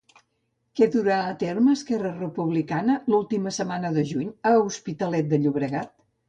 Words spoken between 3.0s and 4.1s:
l'última setmana de